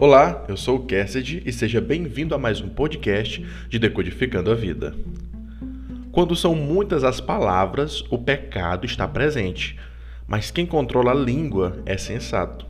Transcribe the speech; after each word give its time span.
Olá, 0.00 0.44
eu 0.46 0.56
sou 0.56 0.76
o 0.76 0.86
Cassidy 0.86 1.42
e 1.44 1.52
seja 1.52 1.80
bem-vindo 1.80 2.32
a 2.32 2.38
mais 2.38 2.60
um 2.60 2.68
podcast 2.68 3.44
de 3.68 3.80
Decodificando 3.80 4.48
a 4.48 4.54
Vida. 4.54 4.94
Quando 6.12 6.36
são 6.36 6.54
muitas 6.54 7.02
as 7.02 7.20
palavras, 7.20 8.04
o 8.08 8.16
pecado 8.16 8.86
está 8.86 9.08
presente, 9.08 9.76
mas 10.24 10.52
quem 10.52 10.64
controla 10.64 11.10
a 11.10 11.14
língua 11.16 11.82
é 11.84 11.98
sensato. 11.98 12.64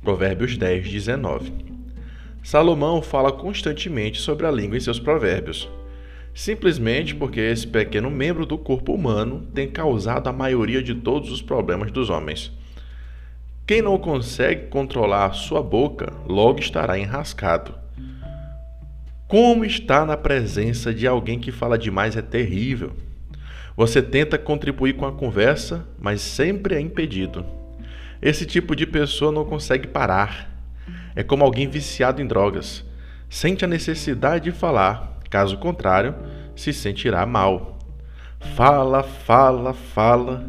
Provérbios 0.00 0.56
10, 0.56 0.90
19. 0.90 1.52
Salomão 2.42 3.02
fala 3.02 3.30
constantemente 3.30 4.18
sobre 4.18 4.46
a 4.46 4.50
língua 4.50 4.78
em 4.78 4.80
seus 4.80 4.98
provérbios, 4.98 5.68
simplesmente 6.32 7.14
porque 7.14 7.40
esse 7.40 7.66
pequeno 7.66 8.10
membro 8.10 8.46
do 8.46 8.56
corpo 8.56 8.94
humano 8.94 9.46
tem 9.54 9.68
causado 9.68 10.28
a 10.28 10.32
maioria 10.32 10.82
de 10.82 10.94
todos 10.94 11.30
os 11.30 11.42
problemas 11.42 11.92
dos 11.92 12.08
homens. 12.08 12.50
Quem 13.70 13.82
não 13.82 13.96
consegue 13.98 14.66
controlar 14.66 15.26
a 15.26 15.32
sua 15.32 15.62
boca, 15.62 16.12
logo 16.26 16.58
estará 16.58 16.98
enrascado. 16.98 17.72
Como 19.28 19.64
estar 19.64 20.04
na 20.04 20.16
presença 20.16 20.92
de 20.92 21.06
alguém 21.06 21.38
que 21.38 21.52
fala 21.52 21.78
demais 21.78 22.16
é 22.16 22.20
terrível. 22.20 22.90
Você 23.76 24.02
tenta 24.02 24.36
contribuir 24.36 24.94
com 24.94 25.06
a 25.06 25.12
conversa, 25.12 25.86
mas 26.00 26.20
sempre 26.20 26.74
é 26.74 26.80
impedido. 26.80 27.46
Esse 28.20 28.44
tipo 28.44 28.74
de 28.74 28.88
pessoa 28.88 29.30
não 29.30 29.44
consegue 29.44 29.86
parar. 29.86 30.50
É 31.14 31.22
como 31.22 31.44
alguém 31.44 31.68
viciado 31.68 32.20
em 32.20 32.26
drogas. 32.26 32.84
Sente 33.28 33.64
a 33.64 33.68
necessidade 33.68 34.46
de 34.46 34.50
falar, 34.50 35.20
caso 35.30 35.56
contrário, 35.58 36.16
se 36.56 36.72
sentirá 36.72 37.24
mal. 37.24 37.78
Fala, 38.56 39.04
fala, 39.04 39.72
fala. 39.72 40.44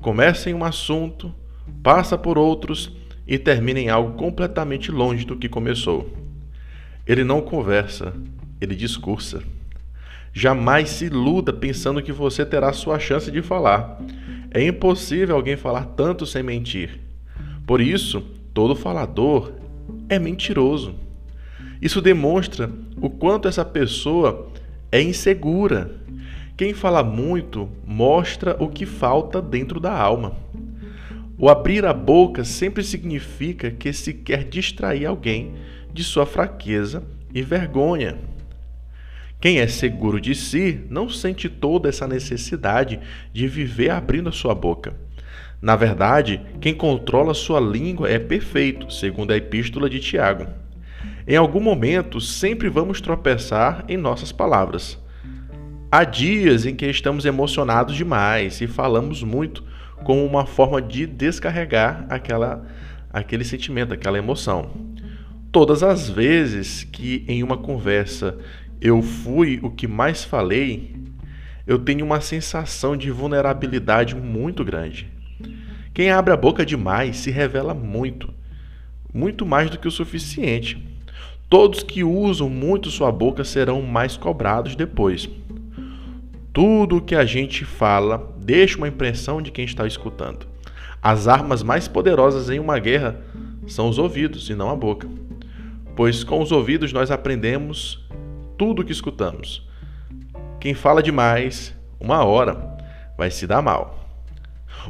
Começa 0.00 0.48
em 0.48 0.54
um 0.54 0.62
assunto, 0.62 1.34
passa 1.82 2.16
por 2.18 2.38
outros 2.38 2.92
e 3.26 3.38
termina 3.38 3.80
em 3.80 3.88
algo 3.88 4.16
completamente 4.16 4.90
longe 4.90 5.24
do 5.24 5.36
que 5.36 5.48
começou. 5.48 6.12
Ele 7.06 7.24
não 7.24 7.40
conversa, 7.40 8.12
ele 8.60 8.74
discursa. 8.74 9.42
Jamais 10.32 10.90
se 10.90 11.06
iluda 11.06 11.52
pensando 11.52 12.02
que 12.02 12.12
você 12.12 12.44
terá 12.44 12.72
sua 12.72 12.98
chance 12.98 13.30
de 13.30 13.40
falar. 13.40 14.00
É 14.50 14.66
impossível 14.66 15.34
alguém 15.34 15.56
falar 15.56 15.84
tanto 15.96 16.26
sem 16.26 16.42
mentir. 16.42 17.00
Por 17.66 17.80
isso, 17.80 18.20
todo 18.52 18.76
falador 18.76 19.52
é 20.08 20.18
mentiroso. 20.18 20.94
Isso 21.80 22.00
demonstra 22.00 22.70
o 23.00 23.10
quanto 23.10 23.48
essa 23.48 23.64
pessoa 23.64 24.50
é 24.90 25.00
insegura. 25.00 25.90
Quem 26.56 26.72
fala 26.72 27.02
muito 27.02 27.68
mostra 27.86 28.56
o 28.58 28.68
que 28.68 28.86
falta 28.86 29.42
dentro 29.42 29.78
da 29.78 29.92
alma. 29.92 30.32
O 31.38 31.50
abrir 31.50 31.84
a 31.84 31.92
boca 31.92 32.44
sempre 32.44 32.82
significa 32.82 33.70
que 33.70 33.92
se 33.92 34.14
quer 34.14 34.44
distrair 34.44 35.04
alguém 35.04 35.54
de 35.92 36.02
sua 36.02 36.24
fraqueza 36.24 37.02
e 37.34 37.42
vergonha. 37.42 38.16
Quem 39.38 39.58
é 39.58 39.66
seguro 39.66 40.18
de 40.18 40.34
si 40.34 40.80
não 40.88 41.10
sente 41.10 41.50
toda 41.50 41.90
essa 41.90 42.08
necessidade 42.08 42.98
de 43.34 43.46
viver 43.46 43.90
abrindo 43.90 44.30
a 44.30 44.32
sua 44.32 44.54
boca. 44.54 44.94
Na 45.60 45.76
verdade, 45.76 46.40
quem 46.58 46.72
controla 46.72 47.34
sua 47.34 47.60
língua 47.60 48.08
é 48.08 48.18
perfeito, 48.18 48.90
segundo 48.90 49.32
a 49.32 49.36
epístola 49.36 49.90
de 49.90 50.00
Tiago. 50.00 50.46
Em 51.28 51.36
algum 51.36 51.60
momento, 51.60 52.18
sempre 52.18 52.70
vamos 52.70 53.02
tropeçar 53.02 53.84
em 53.88 53.98
nossas 53.98 54.32
palavras. 54.32 54.98
Há 55.92 56.02
dias 56.04 56.64
em 56.64 56.74
que 56.74 56.86
estamos 56.86 57.26
emocionados 57.26 57.94
demais 57.94 58.60
e 58.62 58.66
falamos 58.66 59.22
muito 59.22 59.62
como 60.04 60.24
uma 60.24 60.46
forma 60.46 60.80
de 60.80 61.06
descarregar 61.06 62.06
aquela, 62.08 62.66
aquele 63.12 63.44
sentimento, 63.44 63.92
aquela 63.92 64.18
emoção. 64.18 64.70
Todas 65.50 65.82
as 65.82 66.08
vezes 66.08 66.84
que 66.84 67.24
em 67.26 67.42
uma 67.42 67.56
conversa 67.56 68.36
eu 68.80 69.00
fui 69.02 69.58
o 69.62 69.70
que 69.70 69.86
mais 69.86 70.22
falei, 70.22 70.94
eu 71.66 71.78
tenho 71.78 72.04
uma 72.04 72.20
sensação 72.20 72.96
de 72.96 73.10
vulnerabilidade 73.10 74.14
muito 74.14 74.64
grande. 74.64 75.08
Quem 75.92 76.10
abre 76.10 76.32
a 76.32 76.36
boca 76.36 76.64
demais 76.64 77.16
se 77.16 77.30
revela 77.30 77.72
muito, 77.72 78.32
muito 79.12 79.46
mais 79.46 79.70
do 79.70 79.78
que 79.78 79.88
o 79.88 79.90
suficiente. 79.90 80.76
Todos 81.48 81.82
que 81.82 82.04
usam 82.04 82.50
muito 82.50 82.90
sua 82.90 83.10
boca 83.10 83.44
serão 83.44 83.80
mais 83.80 84.16
cobrados 84.16 84.76
depois. 84.76 85.28
Tudo 86.52 86.98
o 86.98 87.00
que 87.00 87.14
a 87.14 87.24
gente 87.24 87.64
fala 87.64 88.35
deixa 88.46 88.78
uma 88.78 88.86
impressão 88.86 89.42
de 89.42 89.50
quem 89.50 89.64
está 89.64 89.84
escutando. 89.88 90.46
As 91.02 91.26
armas 91.26 91.64
mais 91.64 91.88
poderosas 91.88 92.48
em 92.48 92.60
uma 92.60 92.78
guerra 92.78 93.20
são 93.66 93.88
os 93.88 93.98
ouvidos 93.98 94.48
e 94.48 94.54
não 94.54 94.70
a 94.70 94.76
boca. 94.76 95.08
Pois 95.96 96.22
com 96.22 96.40
os 96.40 96.52
ouvidos 96.52 96.92
nós 96.92 97.10
aprendemos 97.10 98.06
tudo 98.56 98.82
o 98.82 98.84
que 98.84 98.92
escutamos. 98.92 99.68
Quem 100.60 100.74
fala 100.74 101.02
demais, 101.02 101.74
uma 101.98 102.24
hora, 102.24 102.78
vai 103.18 103.32
se 103.32 103.48
dar 103.48 103.60
mal. 103.60 104.08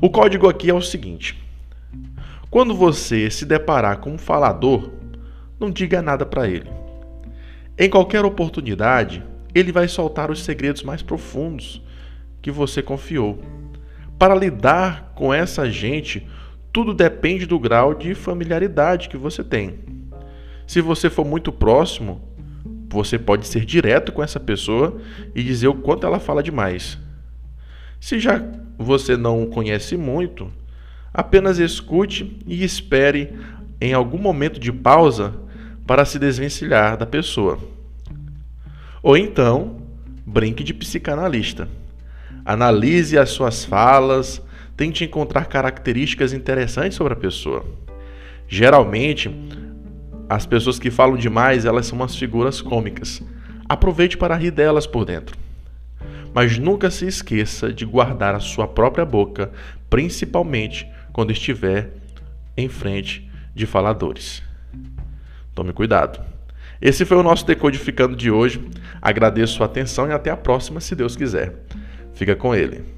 O 0.03 0.11
código 0.11 0.51
aqui 0.51 0.69
é 0.69 0.75
o 0.75 0.83
seguinte: 0.83 1.43
quando 2.51 2.75
você 2.75 3.31
se 3.31 3.47
deparar 3.47 4.01
com 4.01 4.13
um 4.13 4.19
falador, 4.19 4.93
não 5.59 5.71
diga 5.71 6.03
nada 6.03 6.27
para 6.27 6.47
ele. 6.47 6.71
Em 7.79 7.89
qualquer 7.89 8.23
oportunidade, 8.23 9.25
ele 9.55 9.73
vai 9.73 9.89
soltar 9.89 10.31
os 10.31 10.45
segredos 10.45 10.83
mais 10.83 11.01
profundos 11.01 11.86
que 12.47 12.51
você 12.53 12.81
confiou. 12.81 13.43
Para 14.17 14.33
lidar 14.33 15.11
com 15.17 15.35
essa 15.35 15.69
gente, 15.69 16.25
tudo 16.73 16.95
depende 16.95 17.45
do 17.45 17.59
grau 17.59 17.93
de 17.93 18.15
familiaridade 18.15 19.09
que 19.09 19.17
você 19.17 19.43
tem. 19.43 19.81
Se 20.65 20.81
você 20.81 21.11
for 21.11 21.27
muito 21.27 21.51
próximo, 21.51 22.21
você 22.89 23.19
pode 23.19 23.49
ser 23.49 23.65
direto 23.65 24.13
com 24.13 24.23
essa 24.23 24.39
pessoa 24.39 24.97
e 25.35 25.43
dizer 25.43 25.67
o 25.67 25.75
quanto 25.75 26.07
ela 26.07 26.21
fala 26.21 26.41
demais. 26.41 26.97
Se 28.01 28.21
já 28.21 28.41
você 28.79 29.17
não 29.17 29.43
o 29.43 29.49
conhece 29.49 29.97
muito, 29.97 30.49
apenas 31.13 31.59
escute 31.59 32.39
e 32.47 32.63
espere 32.63 33.37
em 33.81 33.93
algum 33.93 34.19
momento 34.19 34.61
de 34.61 34.71
pausa 34.71 35.35
para 35.85 36.05
se 36.05 36.17
desvencilhar 36.17 36.97
da 36.97 37.07
pessoa. 37.07 37.59
Ou 39.03 39.17
então, 39.17 39.83
brinque 40.25 40.63
de 40.63 40.73
psicanalista. 40.73 41.69
Analise 42.47 43.19
as 43.19 43.31
suas 43.31 43.65
falas, 43.65 44.41
tente 44.77 45.03
encontrar 45.03 45.47
características 45.47 46.33
interessantes 46.33 46.97
sobre 46.97 47.13
a 47.13 47.17
pessoa. 47.17 47.67
Geralmente, 48.47 49.29
as 50.29 50.47
pessoas 50.47 50.79
que 50.79 50.89
falam 50.89 51.17
demais, 51.17 51.65
elas 51.65 51.87
são 51.87 51.99
umas 51.99 52.15
figuras 52.15 52.63
cômicas. 52.63 53.21
Aproveite 53.69 54.17
para 54.17 54.37
rir 54.37 54.53
delas 54.53 54.87
por 54.87 55.05
dentro. 55.05 55.37
Mas 56.33 56.57
nunca 56.57 56.89
se 56.89 57.07
esqueça 57.07 57.73
de 57.73 57.85
guardar 57.85 58.37
a 58.37 58.41
sua 58.41 58.69
própria 58.69 59.05
boca, 59.05 59.51
principalmente 59.91 60.87
quando 61.13 61.33
estiver 61.33 61.95
em 62.57 62.69
frente 62.69 63.29
de 63.57 63.67
faladores. 63.67 64.41
Tome 65.53 65.73
cuidado. 65.73 66.21
Esse 66.81 67.05
foi 67.05 67.17
o 67.17 67.23
nosso 67.25 67.45
Decodificando 67.45 68.15
de 68.15 68.31
hoje. 68.31 68.61
Agradeço 69.03 69.65
a 69.65 69.67
atenção 69.67 70.07
e 70.09 70.13
até 70.13 70.31
a 70.31 70.37
próxima, 70.37 70.81
se 70.81 70.95
Deus 70.95 71.17
quiser. 71.17 71.65
Fica 72.17 72.35
com 72.35 72.55
ele. 72.55 72.96